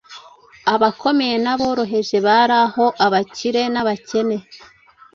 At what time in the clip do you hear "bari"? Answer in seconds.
2.25-2.55